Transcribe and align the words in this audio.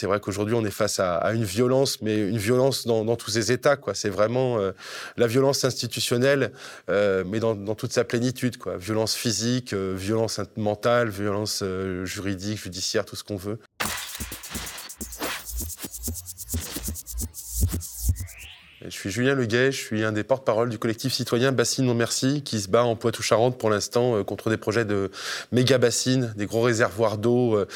C'est 0.00 0.06
vrai 0.06 0.18
qu'aujourd'hui, 0.18 0.54
on 0.54 0.64
est 0.64 0.70
face 0.70 0.98
à, 0.98 1.30
une 1.34 1.44
violence, 1.44 2.00
mais 2.00 2.16
une 2.16 2.38
violence 2.38 2.86
dans, 2.86 3.16
tous 3.16 3.32
ses 3.32 3.52
états. 3.52 3.76
Quoi. 3.76 3.92
C'est 3.94 4.08
vraiment 4.08 4.58
euh, 4.58 4.72
la 5.18 5.26
violence 5.26 5.62
institutionnelle, 5.62 6.52
euh, 6.88 7.22
mais 7.26 7.38
dans, 7.38 7.74
toute 7.74 7.92
sa 7.92 8.02
plénitude. 8.04 8.56
Quoi. 8.56 8.78
Violence 8.78 9.14
physique, 9.14 9.74
euh, 9.74 9.94
violence 9.94 10.40
mentale, 10.56 11.10
violence 11.10 11.62
juridique, 12.04 12.62
judiciaire, 12.62 13.04
tout 13.04 13.14
ce 13.14 13.24
qu'on 13.24 13.36
veut. 13.36 13.58
Suis 19.00 19.10
Julien 19.10 19.34
Leguet, 19.34 19.72
je 19.72 19.78
suis 19.78 20.04
un 20.04 20.12
des 20.12 20.24
porte-parole 20.24 20.68
du 20.68 20.78
collectif 20.78 21.14
citoyen 21.14 21.52
Bassine 21.52 21.86
Non 21.86 21.94
Merci 21.94 22.42
qui 22.42 22.60
se 22.60 22.68
bat 22.68 22.84
en 22.84 22.96
Poitou-Charentes 22.96 23.56
pour 23.56 23.70
l'instant 23.70 24.16
euh, 24.16 24.24
contre 24.24 24.50
des 24.50 24.58
projets 24.58 24.84
de 24.84 25.10
méga 25.52 25.78
bassines, 25.78 26.34
des 26.36 26.44
gros 26.44 26.60
réservoirs 26.60 27.16
d'eau 27.16 27.56
euh, 27.56 27.66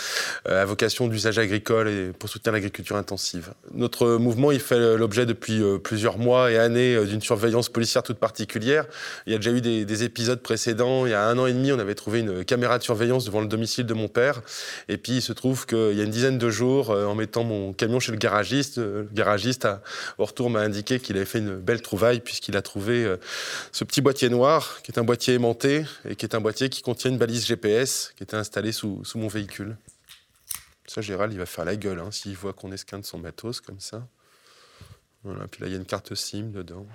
à 0.45 0.67
vocation 0.67 1.09
d'usage 1.09 1.39
agricole 1.39 1.89
et 1.89 2.13
pour 2.19 2.29
soutenir 2.29 2.53
l'agriculture 2.53 2.97
intensive. 2.97 3.55
Notre 3.73 4.19
mouvement, 4.19 4.53
il 4.53 4.61
fait 4.61 4.99
l'objet 4.99 5.25
depuis 5.25 5.63
euh, 5.63 5.79
plusieurs 5.79 6.19
mois 6.19 6.53
et 6.53 6.59
années 6.59 7.03
d'une 7.07 7.23
surveillance 7.23 7.71
policière 7.71 8.03
toute 8.03 8.19
particulière. 8.19 8.85
Il 9.27 9.33
y 9.33 9.35
a 9.35 9.39
déjà 9.39 9.53
eu 9.53 9.63
des, 9.63 9.87
des, 9.87 10.03
épisodes 10.03 10.41
précédents. 10.41 11.07
Il 11.07 11.13
y 11.13 11.15
a 11.15 11.27
un 11.27 11.39
an 11.39 11.47
et 11.47 11.55
demi, 11.55 11.73
on 11.73 11.79
avait 11.79 11.95
trouvé 11.95 12.21
une 12.21 12.45
caméra 12.45 12.77
de 12.79 12.83
surveillance 12.83 13.25
devant 13.25 13.41
le 13.41 13.47
domicile 13.47 13.87
de 13.87 13.95
mon 13.95 14.09
père. 14.09 14.43
Et 14.89 14.99
puis, 14.99 15.15
il 15.15 15.23
se 15.23 15.33
trouve 15.33 15.65
qu'il 15.65 15.95
y 15.95 16.01
a 16.03 16.05
une 16.05 16.11
dizaine 16.11 16.37
de 16.37 16.51
jours, 16.51 16.91
en 16.91 17.15
mettant 17.15 17.45
mon 17.45 17.73
camion 17.73 17.99
chez 17.99 18.13
le 18.13 18.19
garagiste, 18.19 18.77
le 18.77 19.09
garagiste, 19.11 19.65
à, 19.65 19.81
au 20.19 20.27
retour, 20.27 20.51
m'a 20.51 20.61
indiqué 20.61 21.01
qu'il 21.01 21.14
avait 21.17 21.27
fait 21.27 21.39
une 21.39 21.57
belle 21.57 21.83
trouvaille 21.83 22.21
puisqu'il 22.21 22.57
a 22.57 22.63
trouvé 22.63 23.05
euh, 23.05 23.17
ce 23.73 23.85
petit 23.85 24.01
boîtier 24.01 24.29
noir 24.29 24.81
qui 24.83 24.93
est 24.93 24.99
un 24.99 25.05
boîtier 25.05 25.35
aimanté 25.35 25.85
et 26.09 26.17
qui 26.17 26.27
est 26.27 26.35
un 26.35 26.41
boîtier 26.41 26.69
qui 26.69 26.83
contient 26.83 27.11
une 27.11 27.19
balise 27.19 27.47
GPS 27.47 28.13
qui 28.17 28.23
était 28.23 28.37
installée 28.37 28.73
sous, 28.73 29.03
mon 29.15 29.29
véhicule. 29.29 29.77
Ça, 30.87 31.01
Gérald, 31.01 31.33
il 31.33 31.39
va 31.39 31.47
faire 31.47 31.65
la 31.65 31.77
gueule 31.77 32.01
hein, 32.01 32.11
s'il 32.11 32.37
voit 32.37 32.53
qu'on 32.53 32.71
esquinte 32.73 33.05
son 33.05 33.19
matos 33.19 33.61
comme 33.61 33.81
ça. 33.81 34.07
Voilà, 35.23 35.47
puis 35.49 35.63
là, 35.63 35.69
il 35.69 35.73
y 35.73 35.75
a 35.75 35.79
une 35.79 35.87
carte 35.87 36.15
SIM 36.15 36.51
dedans. 36.53 36.87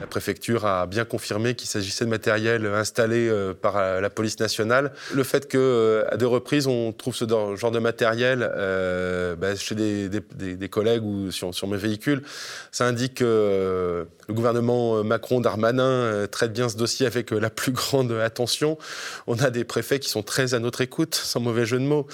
La 0.00 0.06
préfecture 0.06 0.66
a 0.66 0.86
bien 0.86 1.04
confirmé 1.04 1.54
qu'il 1.54 1.68
s'agissait 1.68 2.04
de 2.04 2.10
matériel 2.10 2.66
installé 2.66 3.28
euh, 3.28 3.54
par 3.54 3.76
euh, 3.76 4.00
la 4.00 4.10
police 4.10 4.38
nationale. 4.38 4.92
Le 5.12 5.24
fait 5.24 5.48
qu'à 5.48 5.58
euh, 5.58 6.16
deux 6.16 6.26
reprises, 6.26 6.66
on 6.66 6.92
trouve 6.92 7.14
ce 7.14 7.24
genre 7.56 7.70
de 7.70 7.78
matériel 7.78 8.40
bah, 9.38 9.56
chez 9.56 9.74
des, 9.74 10.68
collègues 10.68 11.04
ou 11.04 11.30
sur, 11.30 11.54
sur, 11.54 11.66
mes 11.66 11.76
véhicules, 11.76 12.22
ça 12.70 12.86
indique 12.86 13.14
que 13.14 14.06
le 14.28 14.34
gouvernement 14.34 15.02
Macron-Darmanin 15.04 16.26
traite 16.30 16.52
bien 16.52 16.68
ce 16.68 16.76
dossier 16.76 17.06
avec 17.06 17.30
la 17.30 17.50
plus 17.50 17.72
grande 17.72 18.12
attention. 18.12 18.78
On 19.26 19.38
a 19.38 19.50
des 19.50 19.64
préfets 19.64 19.98
qui 19.98 20.08
sont 20.08 20.22
très 20.22 20.54
à 20.54 20.58
notre 20.58 20.80
écoute, 20.80 21.14
sans 21.14 21.40
mauvais 21.40 21.66
jeu 21.66 21.78
de 21.78 21.84
mots. 21.84 22.06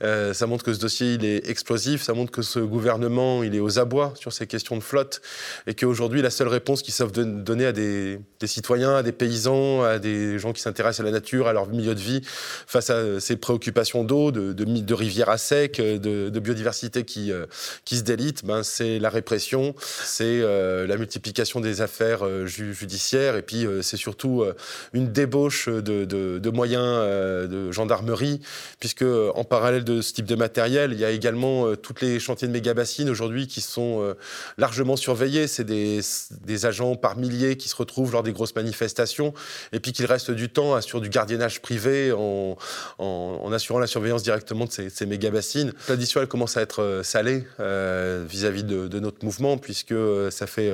ça 0.00 0.46
montre 0.46 0.64
que 0.64 0.72
ce 0.72 0.78
dossier, 0.78 1.14
il 1.14 1.24
est 1.24 1.48
explosif, 1.48 2.02
ça 2.02 2.14
montre 2.14 2.32
que 2.32 2.42
ce 2.42 2.60
gouvernement, 2.60 3.42
il 3.42 3.54
est 3.54 3.60
aux 3.60 3.78
abois 3.78 4.12
sur 4.16 4.32
ces 4.32 4.46
questions 4.46 4.76
de 4.76 4.82
flotte 4.82 5.20
et 5.66 5.74
qu'aujourd'hui, 5.74 6.22
la 6.22 6.30
seule 6.30 6.48
réponse 6.48 6.82
qui 6.82 6.92
savent 6.92 7.12
donner 7.12 7.25
donner 7.26 7.66
à 7.66 7.72
des, 7.72 8.18
citoyens, 8.44 8.96
à 8.96 9.02
des 9.02 9.12
paysans, 9.12 9.82
à 9.82 9.98
des 9.98 10.38
gens 10.38 10.52
qui 10.52 10.62
s'intéressent 10.62 11.00
à 11.00 11.04
la 11.04 11.10
nature, 11.12 11.48
à 11.48 11.52
leur 11.52 11.68
milieu 11.68 11.94
de 11.94 12.00
vie, 12.00 12.20
face 12.66 12.90
à 12.90 13.20
ces 13.20 13.36
préoccupations 13.36 14.04
d'eau, 14.04 14.30
de, 14.30 14.94
rivières 14.94 15.28
à 15.28 15.38
sec, 15.38 15.80
de, 15.80 16.40
biodiversité 16.40 17.04
qui, 17.04 17.32
euh, 17.32 17.46
se 17.84 18.02
délite, 18.02 18.44
ben, 18.44 18.62
c'est 18.62 18.98
la 18.98 19.08
répression, 19.08 19.74
c'est 19.78 20.24
euh, 20.24 20.86
la 20.86 20.96
multiplication 20.96 21.60
des 21.60 21.80
affaires 21.80 22.24
euh, 22.24 22.46
judiciaires, 22.46 23.36
et 23.36 23.42
puis 23.42 23.66
c'est 23.82 23.96
surtout 23.96 24.44
une 24.92 25.12
débauche 25.12 25.68
de, 25.68 26.50
moyens 26.50 27.02
de 27.48 27.72
gendarmerie, 27.72 28.40
puisque 28.80 29.02
en 29.02 29.44
parallèle 29.44 29.84
de 29.84 30.00
ce 30.00 30.12
type 30.12 30.26
de 30.26 30.34
matériel, 30.34 30.92
il 30.92 30.98
y 30.98 31.04
a 31.04 31.10
également 31.10 31.74
tous 31.76 31.94
les 32.00 32.20
chantiers 32.20 32.48
de 32.48 32.52
méga-bassines 32.52 33.10
aujourd'hui 33.10 33.46
qui 33.46 33.60
sont 33.60 34.14
largement 34.58 34.96
surveillés. 34.96 35.46
C'est 35.46 35.64
des, 35.64 36.00
des 36.44 36.66
agents 36.66 36.96
par 36.96 37.15
milliers 37.18 37.56
qui 37.56 37.68
se 37.68 37.76
retrouvent 37.76 38.12
lors 38.12 38.22
des 38.22 38.32
grosses 38.32 38.54
manifestations, 38.54 39.34
et 39.72 39.80
puis 39.80 39.92
qu'il 39.92 40.06
reste 40.06 40.30
du 40.30 40.48
temps 40.48 40.80
sur 40.80 41.00
du 41.00 41.08
gardiennage 41.08 41.60
privé 41.60 42.12
en, 42.12 42.56
en, 42.98 43.52
assurant 43.52 43.78
la 43.78 43.86
surveillance 43.86 44.22
directement 44.22 44.64
de 44.64 44.72
ces, 44.72 44.90
ces 44.90 45.06
méga 45.06 45.30
bassines. 45.30 45.72
L'addition, 45.88 46.20
elle 46.20 46.28
commence 46.28 46.56
à 46.56 46.62
être 46.62 46.82
euh, 46.82 47.02
salée 47.02 47.44
euh, 47.60 48.24
vis-à-vis 48.28 48.64
de, 48.64 48.88
de, 48.88 49.00
notre 49.00 49.24
mouvement, 49.24 49.58
puisque 49.58 49.92
euh, 49.92 50.30
ça 50.30 50.46
fait 50.46 50.72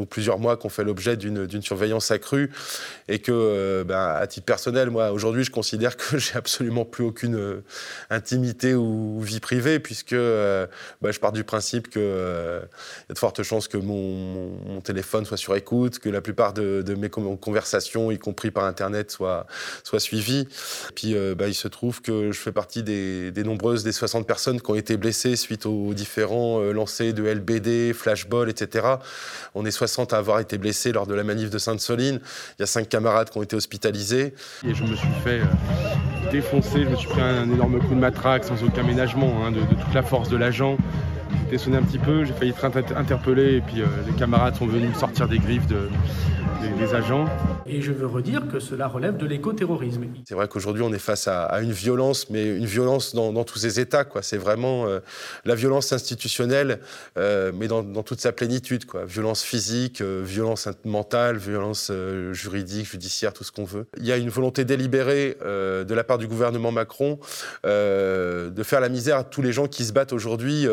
donc 0.00 0.08
plusieurs 0.08 0.38
mois 0.38 0.56
qu'on 0.56 0.70
fait 0.70 0.82
l'objet 0.82 1.18
d'une 1.18 1.62
surveillance 1.62 2.10
accrue 2.10 2.50
et 3.06 3.18
que, 3.18 3.32
euh, 3.32 3.84
ben, 3.84 4.16
à 4.18 4.26
titre 4.26 4.46
personnel, 4.46 4.88
moi, 4.88 5.12
aujourd'hui, 5.12 5.44
je 5.44 5.50
considère 5.50 5.98
que 5.98 6.16
j'ai 6.18 6.36
absolument 6.36 6.86
plus 6.86 7.04
aucune 7.04 7.36
euh, 7.36 7.62
intimité 8.08 8.74
ou, 8.74 9.20
vie 9.20 9.40
privée 9.40 9.78
puisque 9.78 10.14
euh, 10.14 10.66
ben, 11.02 11.12
je 11.12 11.20
pars 11.20 11.32
du 11.32 11.44
principe 11.44 11.90
qu'il 11.90 12.00
y 12.00 12.04
a 12.04 12.62
de 13.12 13.18
fortes 13.18 13.42
chances 13.42 13.68
que 13.68 13.76
mon, 13.76 14.80
téléphone 14.82 15.26
soit 15.26 15.36
sur 15.36 15.54
écoute, 15.54 15.98
que 15.98 16.08
la 16.08 16.22
plupart 16.22 16.54
de, 16.54 16.94
mes 16.94 17.10
conversations, 17.10 18.10
y 18.10 18.18
compris 18.18 18.50
par 18.50 18.64
Internet, 18.64 19.10
soient, 19.10 19.46
soient 19.84 20.00
suivies. 20.00 20.48
Et 20.88 20.92
puis, 20.94 21.14
ben, 21.36 21.46
il 21.46 21.54
se 21.54 21.68
trouve 21.68 22.00
que 22.00 22.32
je 22.32 22.40
fais 22.40 22.52
partie 22.52 22.82
des, 22.82 23.30
des, 23.30 23.44
nombreuses 23.44 23.84
des 23.84 23.92
60 23.92 24.26
personnes 24.26 24.60
qui 24.60 24.70
ont 24.70 24.74
été 24.74 24.96
blessées 24.96 25.36
suite 25.36 25.66
aux 25.66 25.92
différents 25.92 26.60
lancers 26.72 27.12
de 27.12 27.24
LBD, 27.24 27.92
flashball, 27.92 28.48
etc. 28.48 28.86
On 29.54 29.66
est 29.66 29.70
60 29.70 29.89
à 29.98 30.16
avoir 30.16 30.40
été 30.40 30.58
blessés 30.58 30.92
lors 30.92 31.06
de 31.06 31.14
la 31.14 31.24
manif 31.24 31.50
de 31.50 31.58
Sainte-Soline. 31.58 32.20
Il 32.58 32.60
y 32.60 32.62
a 32.62 32.66
cinq 32.66 32.88
camarades 32.88 33.30
qui 33.30 33.38
ont 33.38 33.42
été 33.42 33.56
hospitalisés. 33.56 34.34
Et 34.66 34.74
je 34.74 34.84
me 34.84 34.94
suis 34.94 35.08
fait 35.24 35.40
euh, 35.40 36.30
défoncer, 36.30 36.84
je 36.84 36.88
me 36.88 36.96
suis 36.96 37.08
pris 37.08 37.20
un, 37.20 37.50
énorme 37.50 37.80
coup 37.80 37.94
de 37.94 38.00
matraque 38.00 38.44
sans 38.44 38.62
aucun 38.62 38.82
aménagement 38.82 39.44
hein, 39.44 39.52
de, 39.52 39.60
toute 39.60 39.94
la 39.94 40.02
force 40.02 40.28
de 40.28 40.36
l'agent. 40.36 40.76
J'ai 41.50 41.58
sonné 41.58 41.76
un 41.76 41.82
petit 41.82 41.98
peu, 41.98 42.24
j'ai 42.24 42.32
failli 42.32 42.50
être 42.50 42.96
interpellé 42.96 43.56
et 43.56 43.60
puis 43.60 43.82
euh, 43.82 43.86
les 44.06 44.12
camarades 44.12 44.54
sont 44.56 44.66
venus 44.66 44.90
me 44.90 44.94
sortir 44.94 45.28
des 45.28 45.38
griffes 45.38 45.66
de, 45.66 45.88
des, 46.78 46.94
agents. 46.94 47.26
Et 47.66 47.80
je 47.82 47.92
veux 47.92 48.06
redire 48.06 48.46
que 48.48 48.58
cela 48.58 48.86
relève 48.86 49.16
de 49.16 49.26
l'écoterrorisme. 49.26 50.04
C'est 50.26 50.34
vrai 50.34 50.48
qu'aujourd'hui, 50.48 50.82
on 50.82 50.92
est 50.92 50.98
face 50.98 51.28
à, 51.28 51.60
une 51.60 51.72
violence, 51.72 52.28
mais 52.30 52.44
une 52.44 52.66
violence 52.66 53.14
dans, 53.14 53.44
tous 53.44 53.58
ses 53.58 53.80
états. 53.80 54.04
Quoi. 54.04 54.22
C'est 54.22 54.36
vraiment 54.36 54.86
euh, 54.86 55.00
la 55.44 55.54
violence 55.54 55.92
institutionnelle, 55.92 56.80
euh, 57.16 57.52
mais 57.54 57.68
dans, 57.68 57.84
toute 58.02 58.20
sa 58.20 58.32
plénitude. 58.32 58.84
Quoi. 58.86 59.04
Violence 59.04 59.42
physique, 59.42 60.00
euh, 60.00 60.22
violence 60.24 60.68
mentale, 60.84 61.36
violence 61.36 61.92
juridique, 62.32 62.90
judiciaire, 62.90 63.32
tout 63.32 63.44
ce 63.44 63.52
qu'on 63.52 63.64
veut. 63.64 63.86
Il 63.96 64.06
y 64.06 64.12
a 64.12 64.16
une 64.16 64.30
volonté 64.30 64.64
délibérée 64.64 65.36
de 65.40 65.94
la 65.94 66.04
part 66.04 66.18
du 66.18 66.26
gouvernement 66.26 66.72
Macron 66.72 67.18
de 67.64 68.62
faire 68.62 68.80
la 68.80 68.88
misère 68.88 69.18
à 69.18 69.24
tous 69.24 69.42
les 69.42 69.52
gens 69.52 69.66
qui 69.66 69.84
se 69.84 69.92
battent 69.92 70.12
aujourd'hui 70.12 70.66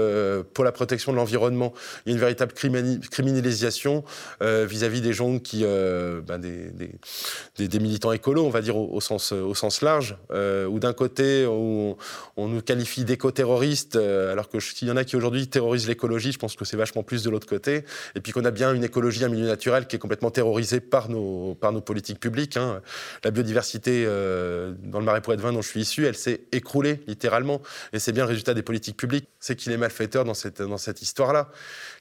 pour 0.53 0.63
la 0.63 0.71
protection 0.71 1.11
de 1.11 1.17
l'environnement. 1.17 1.73
Il 2.05 2.09
y 2.09 2.11
a 2.13 2.15
une 2.15 2.21
véritable 2.21 2.53
criminalisation 2.53 4.03
vis-à-vis 4.41 5.01
des 5.01 5.13
gens 5.13 5.39
qui 5.39 5.63
euh, 5.63 6.21
ben 6.21 6.39
des, 6.39 7.79
militants 7.79 8.11
écolos, 8.11 8.45
on 8.45 8.49
va 8.49 8.61
dire 8.61 8.77
au, 8.77 8.99
sens, 9.01 9.81
large, 9.81 10.17
euh, 10.31 10.65
où 10.65 10.79
d'un 10.79 10.93
côté 10.93 11.45
on, 11.47 11.95
on, 12.37 12.47
nous 12.47 12.61
qualifie 12.61 13.03
d'éco-terroristes, 13.03 13.95
euh, 13.95 14.31
alors 14.31 14.49
que 14.49 14.59
s'il 14.59 14.87
y 14.87 14.91
en 14.91 14.97
a 14.97 15.03
qui 15.03 15.15
aujourd'hui 15.15 15.47
terrorisent 15.47 15.87
l'écologie, 15.87 16.31
je 16.31 16.39
pense 16.39 16.55
que 16.55 16.65
c'est 16.65 16.77
vachement 16.77 17.03
plus 17.03 17.23
de 17.23 17.29
l'autre 17.29 17.47
côté, 17.47 17.83
et 18.15 18.21
puis 18.21 18.31
qu'on 18.31 18.45
a 18.45 18.51
bien 18.51 18.73
une 18.73 18.83
écologie, 18.83 19.23
un 19.23 19.29
milieu 19.29 19.47
naturel 19.47 19.87
qui 19.87 19.95
est 19.95 19.99
complètement 19.99 20.31
terrorisé 20.31 20.79
par 20.79 21.09
nos, 21.09 21.55
par 21.55 21.71
nos 21.71 21.81
politiques 21.81 22.19
publiques. 22.19 22.57
Hein. 22.57 22.81
La 23.23 23.31
biodiversité 23.31 24.05
dans 24.05 24.99
le 24.99 25.05
Marais 25.05 25.21
pour 25.21 25.33
être 25.33 25.41
vin 25.41 25.53
dont 25.53 25.61
je 25.61 25.69
suis 25.69 25.81
issu, 25.81 26.05
elle 26.05 26.17
s'est 26.17 26.41
écroulée 26.51 27.01
littéralement, 27.07 27.61
et 27.93 27.99
c'est 27.99 28.11
bien 28.11 28.23
le 28.23 28.29
résultat 28.29 28.53
des 28.53 28.63
politiques 28.63 28.97
publiques. 28.97 29.27
C'est 29.39 29.55
qu'il 29.55 29.71
est 29.71 29.77
malfaiteur 29.77 30.25
dans 30.25 30.33
cette, 30.37 30.61
dans 30.61 30.77
cette 30.77 31.01
histoire-là. 31.01 31.49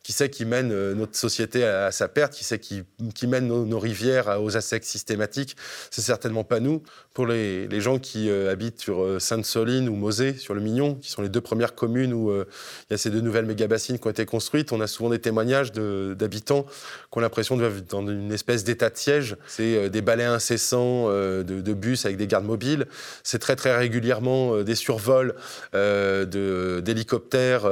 Qui 0.03 0.13
sait 0.13 0.31
qui 0.31 0.45
mène 0.45 0.69
notre 0.93 1.17
société 1.17 1.65
à, 1.65 1.91
sa 1.91 2.07
perte, 2.07 2.33
qui 2.33 2.45
sait 2.45 2.61
qui, 2.61 2.85
mène 3.27 3.49
nos, 3.49 3.79
rivières 3.81 4.41
aux 4.41 4.57
assecs 4.57 4.85
systématiques, 4.85 5.57
c'est 5.91 6.03
certainement 6.03 6.45
pas 6.45 6.61
nous. 6.61 6.83
Pour 7.15 7.27
les, 7.27 7.81
gens 7.81 7.99
qui 7.99 8.29
euh, 8.31 8.53
habitent 8.53 8.81
sur 8.81 9.03
euh, 9.03 9.19
Sainte-Soline 9.19 9.89
ou 9.89 9.95
Mosée, 9.95 10.35
sur 10.35 10.55
le 10.55 10.61
Mignon, 10.61 10.95
qui 10.97 11.11
sont 11.11 11.23
les 11.23 11.29
deux 11.29 11.41
premières 11.41 11.75
communes 11.75 12.13
où 12.13 12.31
euh, 12.31 12.47
il 12.89 12.93
y 12.93 12.95
a 12.95 12.99
ces 12.99 13.11
deux 13.11 13.21
nouvelles 13.21 13.47
méga-bassines 13.47 13.99
qui 13.99 14.07
ont 14.07 14.11
été 14.11 14.27
construites, 14.27 14.73
on 14.73 14.81
a 14.81 14.87
souvent 14.87 15.11
des 15.11 15.19
témoignages 15.19 15.73
d'habitants 15.73 16.65
qui 16.65 17.19
ont 17.19 17.21
l'impression 17.21 17.57
d'être 17.57 17.91
dans 17.91 18.07
une 18.07 18.33
espèce 18.33 18.65
d'état 18.65 18.91
de 18.91 18.97
siège. 18.97 19.37
C'est 19.47 19.89
des 19.91 20.03
balais 20.03 20.25
incessants 20.25 21.09
de, 21.09 21.73
bus 21.75 22.05
avec 22.05 22.17
des 22.17 22.27
gardes 22.27 22.45
mobiles. 22.45 22.87
C'est 23.23 23.39
très 23.39 23.57
très 23.57 23.77
régulièrement 23.77 24.63
des 24.63 24.75
survols 24.75 25.35
d'hélicoptères 25.73 27.67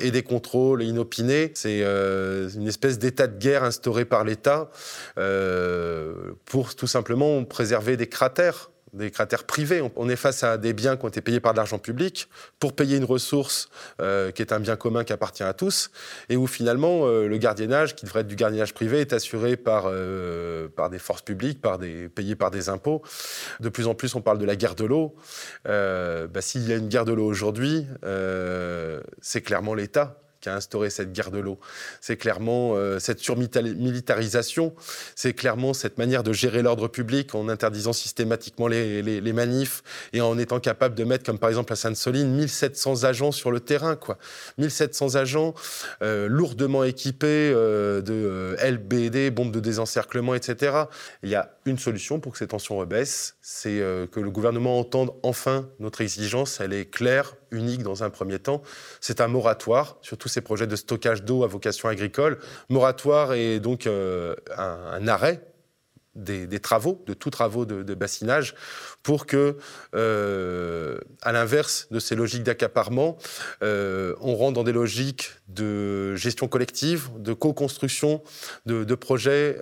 et 0.00 0.05
des 0.10 0.22
contrôles 0.22 0.82
inopinés. 0.82 1.52
C'est 1.54 1.80
une 1.80 2.66
espèce 2.66 2.98
d'état 2.98 3.26
de 3.26 3.38
guerre 3.38 3.64
instauré 3.64 4.04
par 4.04 4.24
l'État 4.24 4.70
euh, 5.18 6.32
pour 6.44 6.74
tout 6.74 6.86
simplement 6.86 7.44
préserver 7.44 7.96
des 7.96 8.08
cratères 8.08 8.70
des 8.96 9.10
cratères 9.10 9.44
privés. 9.44 9.82
On 9.96 10.08
est 10.08 10.16
face 10.16 10.42
à 10.42 10.58
des 10.58 10.72
biens 10.72 10.96
qui 10.96 11.04
ont 11.04 11.08
été 11.08 11.20
payés 11.20 11.40
par 11.40 11.52
de 11.52 11.58
l'argent 11.58 11.78
public 11.78 12.28
pour 12.58 12.74
payer 12.74 12.96
une 12.96 13.04
ressource 13.04 13.68
euh, 14.00 14.30
qui 14.30 14.42
est 14.42 14.52
un 14.52 14.60
bien 14.60 14.76
commun 14.76 15.04
qui 15.04 15.12
appartient 15.12 15.42
à 15.42 15.52
tous, 15.52 15.90
et 16.28 16.36
où 16.36 16.46
finalement 16.46 17.06
euh, 17.06 17.28
le 17.28 17.38
gardiennage, 17.38 17.94
qui 17.94 18.04
devrait 18.04 18.20
être 18.20 18.26
du 18.26 18.36
gardiennage 18.36 18.74
privé, 18.74 19.00
est 19.00 19.12
assuré 19.12 19.56
par, 19.56 19.84
euh, 19.86 20.68
par 20.68 20.90
des 20.90 20.98
forces 20.98 21.22
publiques, 21.22 21.60
par 21.60 21.78
des, 21.78 22.08
payé 22.08 22.34
par 22.34 22.50
des 22.50 22.68
impôts. 22.68 23.02
De 23.60 23.68
plus 23.68 23.86
en 23.86 23.94
plus, 23.94 24.14
on 24.14 24.20
parle 24.20 24.38
de 24.38 24.44
la 24.44 24.56
guerre 24.56 24.74
de 24.74 24.84
l'eau. 24.84 25.14
Bah, 25.64 26.40
S'il 26.40 26.66
y 26.68 26.72
a 26.72 26.76
une 26.76 26.88
guerre 26.88 27.04
de 27.04 27.12
l'eau 27.12 27.26
aujourd'hui, 27.26 27.86
c'est 29.20 29.42
clairement 29.42 29.74
l'État 29.74 30.18
qui 30.46 30.50
a 30.50 30.54
instauré 30.54 30.90
cette 30.90 31.12
guerre 31.12 31.32
de 31.32 31.40
l'eau. 31.40 31.58
C'est 32.00 32.16
clairement 32.16 32.76
euh, 32.76 33.00
cette 33.00 33.18
surmilitarisation, 33.18 34.74
c'est 35.16 35.32
clairement 35.32 35.74
cette 35.74 35.98
manière 35.98 36.22
de 36.22 36.32
gérer 36.32 36.62
l'ordre 36.62 36.86
public 36.86 37.34
en 37.34 37.48
interdisant 37.48 37.92
systématiquement 37.92 38.68
les, 38.68 39.32
manifs 39.32 39.82
et 40.12 40.20
en 40.20 40.38
étant 40.38 40.60
capable 40.60 40.94
de 40.94 41.02
mettre, 41.02 41.24
comme 41.24 41.40
par 41.40 41.48
exemple 41.48 41.72
à 41.72 41.76
Sainte-Soline, 41.76 42.30
1700 42.30 43.02
agents 43.02 43.32
sur 43.32 43.50
le 43.50 43.58
terrain. 43.58 43.96
Quoi. 43.96 44.18
1700 44.58 45.16
agents 45.16 45.52
euh, 46.02 46.28
lourdement 46.28 46.84
équipés 46.84 47.52
euh, 47.52 48.00
de 48.00 48.56
LBD, 48.62 49.30
bombes 49.30 49.50
de 49.50 49.60
désencerclement, 49.60 50.36
etc. 50.36 50.84
Il 51.24 51.28
y 51.28 51.34
a 51.34 51.56
une 51.66 51.78
solution 51.78 52.20
pour 52.20 52.32
que 52.32 52.38
ces 52.38 52.46
tensions 52.46 52.76
rebaissent, 52.76 53.34
c'est 53.42 53.82
que 54.12 54.20
le 54.20 54.30
gouvernement 54.30 54.78
entende 54.78 55.10
enfin 55.24 55.68
notre 55.80 56.02
exigence. 56.02 56.60
Elle 56.60 56.72
est 56.72 56.86
claire, 56.86 57.34
unique 57.50 57.82
dans 57.82 58.02
un 58.02 58.10
premier 58.10 58.38
temps. 58.38 58.62
C'est 59.00 59.20
un 59.20 59.28
moratoire 59.28 59.98
sur 60.02 60.16
tous 60.16 60.28
ces 60.28 60.40
projets 60.40 60.66
de 60.66 60.76
stockage 60.76 61.22
d'eau 61.22 61.44
à 61.44 61.46
vocation 61.46 61.88
agricole. 61.88 62.38
Moratoire 62.68 63.34
est 63.34 63.60
donc 63.60 63.86
euh, 63.86 64.34
un, 64.56 65.06
arrêt 65.08 65.42
des, 66.14 66.60
travaux, 66.60 67.04
de 67.06 67.12
tous 67.12 67.28
travaux 67.28 67.66
de, 67.66 67.94
bassinage, 67.94 68.54
pour 69.02 69.26
que, 69.26 69.56
euh, 69.94 70.98
à 71.20 71.32
l'inverse 71.32 71.88
de 71.90 71.98
ces 71.98 72.14
logiques 72.14 72.42
d'accaparement, 72.42 73.18
euh, 73.62 74.14
on 74.22 74.34
rentre 74.34 74.54
dans 74.54 74.64
des 74.64 74.72
logiques 74.72 75.32
de 75.48 76.14
gestion 76.16 76.48
collective, 76.48 77.10
de 77.18 77.34
co-construction 77.34 78.22
de, 78.64 78.94
projets 78.94 79.58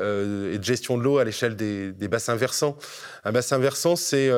et 0.52 0.58
de 0.58 0.64
gestion 0.64 0.96
de 0.96 1.02
l'eau 1.02 1.18
à 1.18 1.24
l'échelle 1.24 1.56
des, 1.56 2.08
bassins 2.08 2.36
versants. 2.36 2.78
Un 3.24 3.32
bassin 3.32 3.58
versant, 3.58 3.96
c'est 3.96 4.30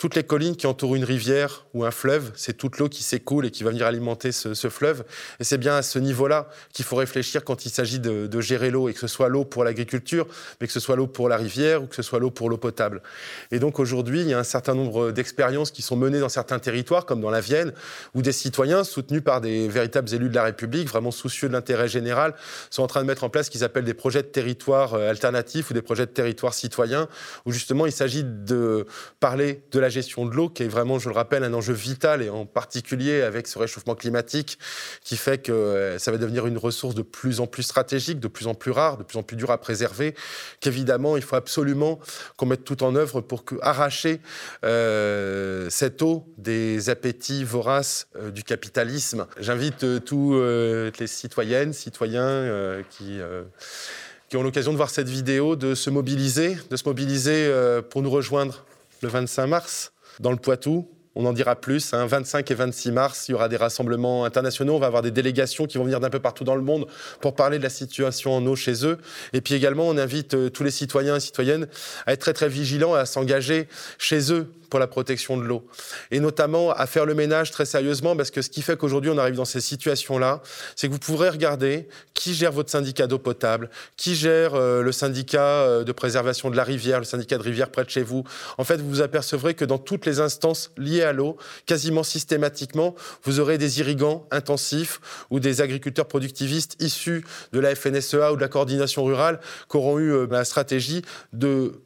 toutes 0.00 0.14
les 0.14 0.24
collines 0.24 0.56
qui 0.56 0.66
entourent 0.66 0.96
une 0.96 1.04
rivière 1.04 1.66
ou 1.74 1.84
un 1.84 1.90
fleuve, 1.90 2.32
c'est 2.34 2.56
toute 2.56 2.78
l'eau 2.78 2.88
qui 2.88 3.02
s'écoule 3.02 3.44
et 3.44 3.50
qui 3.50 3.64
va 3.64 3.70
venir 3.70 3.84
alimenter 3.84 4.32
ce, 4.32 4.68
fleuve. 4.70 5.04
Et 5.40 5.44
c'est 5.44 5.58
bien 5.58 5.76
à 5.76 5.82
ce 5.82 5.98
niveau-là 5.98 6.48
qu'il 6.72 6.86
faut 6.86 6.96
réfléchir 6.96 7.44
quand 7.44 7.66
il 7.66 7.68
s'agit 7.68 8.00
de, 8.00 8.40
gérer 8.40 8.70
l'eau, 8.70 8.88
et 8.88 8.94
que 8.94 8.98
ce 8.98 9.06
soit 9.06 9.28
l'eau 9.28 9.44
pour 9.44 9.62
l'agriculture, 9.62 10.26
mais 10.58 10.66
que 10.66 10.72
ce 10.72 10.80
soit 10.80 10.96
l'eau 10.96 11.06
pour 11.06 11.28
la 11.28 11.36
rivière 11.36 11.82
ou 11.82 11.86
que 11.86 11.94
ce 11.94 12.00
soit 12.00 12.18
l'eau 12.18 12.30
pour 12.30 12.48
l'eau 12.48 12.56
potable. 12.56 13.02
Et 13.50 13.58
donc 13.58 13.78
aujourd'hui, 13.78 14.22
il 14.22 14.28
y 14.28 14.32
a 14.32 14.38
un 14.38 14.42
certain 14.42 14.74
nombre 14.74 15.10
d'expériences 15.10 15.70
qui 15.70 15.82
sont 15.82 15.96
menées 15.96 16.20
dans 16.20 16.30
certains 16.30 16.60
territoires, 16.60 17.04
comme 17.04 17.20
dans 17.20 17.28
la 17.28 17.42
Vienne, 17.42 17.74
où 18.14 18.22
des 18.22 18.32
citoyens, 18.32 18.84
soutenus 18.84 19.22
par 19.22 19.42
des 19.42 19.68
véritables 19.68 20.14
élus 20.14 20.30
de 20.30 20.34
la 20.34 20.44
République, 20.44 20.88
vraiment 20.88 21.10
soucieux 21.10 21.48
de 21.48 21.52
l'intérêt 21.52 21.88
général, 21.88 22.32
sont 22.70 22.82
en 22.82 22.86
train 22.86 23.02
de 23.02 23.06
mettre 23.06 23.24
en 23.24 23.28
place 23.28 23.46
ce 23.46 23.50
qu'ils 23.50 23.64
appellent 23.64 23.84
des 23.84 23.92
projets 23.92 24.22
de 24.22 24.28
territoire 24.28 24.94
euh, 24.94 25.10
alternatifs 25.10 25.68
ou 25.70 25.74
des 25.74 25.82
projets 25.82 26.06
de 26.06 26.12
territoire 26.12 26.54
citoyens, 26.54 27.06
où 27.44 27.52
justement 27.52 27.84
il 27.84 27.92
s'agit 27.92 28.24
de 28.24 28.86
parler 29.20 29.62
de 29.72 29.78
la 29.78 29.89
gestion 29.90 30.26
de 30.26 30.34
l'eau, 30.34 30.48
qui 30.48 30.62
est 30.62 30.68
vraiment, 30.68 30.98
je 30.98 31.08
le 31.08 31.14
rappelle, 31.14 31.44
un 31.44 31.52
enjeu 31.54 31.74
vital, 31.74 32.22
et 32.22 32.30
en 32.30 32.46
particulier 32.46 33.22
avec 33.22 33.46
ce 33.46 33.58
réchauffement 33.58 33.94
climatique 33.94 34.58
qui 35.04 35.16
fait 35.16 35.38
que 35.38 35.52
euh, 35.52 35.98
ça 35.98 36.10
va 36.10 36.18
devenir 36.18 36.46
une 36.46 36.58
ressource 36.58 36.94
de 36.94 37.02
plus 37.02 37.40
en 37.40 37.46
plus 37.46 37.62
stratégique, 37.62 38.20
de 38.20 38.28
plus 38.28 38.46
en 38.46 38.54
plus 38.54 38.70
rare, 38.70 38.96
de 38.96 39.02
plus 39.02 39.18
en 39.18 39.22
plus 39.22 39.36
dure 39.36 39.50
à 39.50 39.58
préserver, 39.58 40.14
qu'évidemment, 40.60 41.16
il 41.16 41.22
faut 41.22 41.36
absolument 41.36 41.98
qu'on 42.36 42.46
mette 42.46 42.64
tout 42.64 42.82
en 42.82 42.94
œuvre 42.94 43.20
pour 43.20 43.44
arracher 43.62 44.20
euh, 44.64 45.68
cette 45.70 46.02
eau 46.02 46.24
des 46.38 46.90
appétits 46.90 47.44
voraces 47.44 48.06
euh, 48.16 48.30
du 48.30 48.44
capitalisme. 48.44 49.26
J'invite 49.38 50.04
tous 50.04 50.34
les 50.40 51.06
citoyennes, 51.06 51.72
citoyens 51.72 52.82
qui 52.90 54.36
ont 54.36 54.42
l'occasion 54.42 54.72
de 54.72 54.76
voir 54.76 54.90
cette 54.90 55.08
vidéo, 55.08 55.56
de 55.56 55.74
se 55.74 55.90
mobiliser, 55.90 56.56
de 56.70 56.76
se 56.76 56.84
mobiliser 56.88 57.52
pour 57.90 58.02
nous 58.02 58.10
rejoindre 58.10 58.64
le 59.02 59.08
25 59.08 59.46
mars 59.46 59.92
dans 60.18 60.30
le 60.30 60.36
Poitou. 60.36 60.88
On 61.16 61.26
en 61.26 61.32
dira 61.32 61.56
plus. 61.56 61.92
25 61.92 62.38
hein. 62.38 62.52
et 62.52 62.54
26 62.54 62.92
mars, 62.92 63.28
il 63.28 63.32
y 63.32 63.34
aura 63.34 63.48
des 63.48 63.56
rassemblements 63.56 64.24
internationaux. 64.24 64.74
On 64.74 64.78
va 64.78 64.86
avoir 64.86 65.02
des 65.02 65.10
délégations 65.10 65.66
qui 65.66 65.76
vont 65.78 65.84
venir 65.84 65.98
d'un 65.98 66.10
peu 66.10 66.20
partout 66.20 66.44
dans 66.44 66.54
le 66.54 66.62
monde 66.62 66.86
pour 67.20 67.34
parler 67.34 67.58
de 67.58 67.62
la 67.64 67.70
situation 67.70 68.34
en 68.34 68.46
eau 68.46 68.54
chez 68.54 68.86
eux. 68.86 68.98
Et 69.32 69.40
puis 69.40 69.54
également, 69.54 69.88
on 69.88 69.98
invite 69.98 70.34
euh, 70.34 70.50
tous 70.50 70.62
les 70.62 70.70
citoyens 70.70 71.16
et 71.16 71.20
citoyennes 71.20 71.66
à 72.06 72.12
être 72.12 72.20
très 72.20 72.32
très 72.32 72.48
vigilants 72.48 72.96
et 72.96 73.00
à 73.00 73.06
s'engager 73.06 73.66
chez 73.98 74.32
eux 74.32 74.46
pour 74.70 74.80
la 74.80 74.86
protection 74.86 75.36
de 75.36 75.42
l'eau. 75.42 75.66
Et 76.10 76.20
notamment 76.20 76.70
à 76.70 76.86
faire 76.86 77.04
le 77.04 77.14
ménage 77.14 77.50
très 77.50 77.66
sérieusement, 77.66 78.16
parce 78.16 78.30
que 78.30 78.40
ce 78.40 78.48
qui 78.48 78.62
fait 78.62 78.78
qu'aujourd'hui 78.78 79.10
on 79.10 79.18
arrive 79.18 79.34
dans 79.34 79.44
ces 79.44 79.60
situations-là, 79.60 80.40
c'est 80.76 80.86
que 80.86 80.92
vous 80.92 80.98
pourrez 80.98 81.28
regarder 81.28 81.88
qui 82.14 82.34
gère 82.34 82.52
votre 82.52 82.70
syndicat 82.70 83.06
d'eau 83.06 83.18
potable, 83.18 83.68
qui 83.96 84.14
gère 84.14 84.54
euh, 84.54 84.82
le 84.82 84.92
syndicat 84.92 85.42
euh, 85.42 85.84
de 85.84 85.92
préservation 85.92 86.50
de 86.50 86.56
la 86.56 86.64
rivière, 86.64 87.00
le 87.00 87.04
syndicat 87.04 87.36
de 87.36 87.42
rivière 87.42 87.70
près 87.70 87.84
de 87.84 87.90
chez 87.90 88.02
vous. 88.02 88.24
En 88.56 88.64
fait, 88.64 88.76
vous 88.76 88.88
vous 88.88 89.02
apercevrez 89.02 89.54
que 89.54 89.64
dans 89.64 89.78
toutes 89.78 90.06
les 90.06 90.20
instances 90.20 90.70
liées 90.76 91.02
à 91.02 91.09
l'eau, 91.12 91.36
quasiment 91.66 92.02
systématiquement, 92.02 92.94
vous 93.24 93.40
aurez 93.40 93.58
des 93.58 93.80
irrigants 93.80 94.26
intensifs 94.30 95.00
ou 95.30 95.40
des 95.40 95.60
agriculteurs 95.60 96.06
productivistes 96.06 96.76
issus 96.80 97.24
de 97.52 97.60
la 97.60 97.74
FNSEA 97.74 98.32
ou 98.32 98.36
de 98.36 98.40
la 98.40 98.48
coordination 98.48 99.04
rurale 99.04 99.40
qui 99.70 99.76
auront 99.76 99.98
eu 99.98 100.12
euh, 100.12 100.26
la 100.30 100.44
stratégie 100.44 101.02
de 101.32 101.82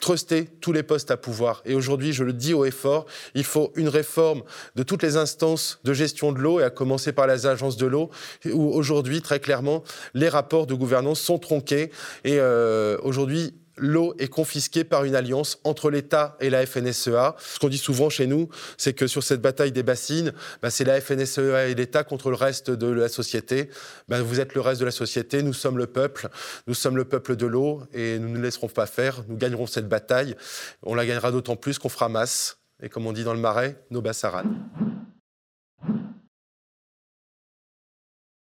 truster 0.00 0.46
tous 0.60 0.72
les 0.72 0.82
postes 0.82 1.10
à 1.10 1.16
pouvoir. 1.16 1.62
Et 1.64 1.74
aujourd'hui, 1.74 2.12
je 2.12 2.24
le 2.24 2.32
dis 2.32 2.54
haut 2.54 2.64
et 2.64 2.70
fort, 2.70 3.06
il 3.34 3.44
faut 3.44 3.72
une 3.76 3.88
réforme 3.88 4.42
de 4.74 4.82
toutes 4.82 5.02
les 5.02 5.16
instances 5.16 5.80
de 5.84 5.92
gestion 5.92 6.32
de 6.32 6.38
l'eau, 6.38 6.60
et 6.60 6.64
à 6.64 6.70
commencer 6.70 7.12
par 7.12 7.26
les 7.26 7.46
agences 7.46 7.76
de 7.76 7.86
l'eau, 7.86 8.10
où 8.52 8.70
aujourd'hui, 8.70 9.22
très 9.22 9.40
clairement, 9.40 9.82
les 10.14 10.28
rapports 10.28 10.66
de 10.66 10.74
gouvernance 10.74 11.20
sont 11.20 11.38
tronqués. 11.38 11.90
Et 12.24 12.38
euh, 12.38 12.98
aujourd'hui, 13.02 13.54
l'eau 13.76 14.14
est 14.18 14.28
confisquée 14.28 14.84
par 14.84 15.04
une 15.04 15.14
alliance 15.14 15.58
entre 15.64 15.90
l'État 15.90 16.36
et 16.40 16.50
la 16.50 16.64
FNSEA. 16.66 17.36
Ce 17.38 17.58
qu'on 17.58 17.68
dit 17.68 17.78
souvent 17.78 18.10
chez 18.10 18.26
nous, 18.26 18.48
c'est 18.76 18.94
que 18.94 19.06
sur 19.06 19.22
cette 19.22 19.40
bataille 19.40 19.72
des 19.72 19.82
bassines, 19.82 20.32
bah, 20.62 20.70
c'est 20.70 20.84
la 20.84 21.00
FNSEA 21.00 21.68
et 21.68 21.74
l'État 21.74 22.04
contre 22.04 22.30
le 22.30 22.36
reste 22.36 22.70
de 22.70 22.86
la 22.88 23.08
société. 23.08 23.70
Bah, 24.08 24.22
vous 24.22 24.40
êtes 24.40 24.54
le 24.54 24.60
reste 24.60 24.80
de 24.80 24.86
la 24.86 24.90
société, 24.90 25.42
nous 25.42 25.52
sommes 25.52 25.78
le 25.78 25.86
peuple, 25.86 26.28
nous 26.66 26.74
sommes 26.74 26.96
le 26.96 27.04
peuple 27.04 27.36
de 27.36 27.46
l'eau 27.46 27.82
et 27.92 28.18
nous 28.18 28.28
ne 28.28 28.40
laisserons 28.40 28.68
pas 28.68 28.86
faire. 28.86 29.24
Nous 29.28 29.36
gagnerons 29.36 29.66
cette 29.66 29.88
bataille. 29.88 30.36
On 30.82 30.94
la 30.94 31.06
gagnera 31.06 31.30
d'autant 31.30 31.56
plus 31.56 31.78
qu'on 31.78 31.88
fera 31.88 32.08
masse. 32.08 32.58
Et 32.82 32.88
comme 32.88 33.06
on 33.06 33.12
dit 33.12 33.24
dans 33.24 33.34
le 33.34 33.40
marais, 33.40 33.82
nos 33.90 34.02
bassaranes. 34.02 34.68